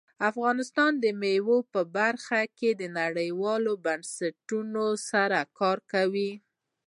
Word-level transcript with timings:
افغانستان 0.29 0.91
د 1.03 1.05
مېوو 1.21 1.57
په 1.73 1.81
برخه 1.97 2.39
کې 2.57 2.69
له 2.79 2.87
نړیوالو 2.99 3.73
بنسټونو 3.85 4.85
سره 5.09 5.39
کار 5.59 5.77
کوي. 5.91 6.31